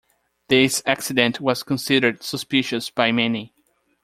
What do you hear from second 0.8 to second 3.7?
accident was considered suspicious by many.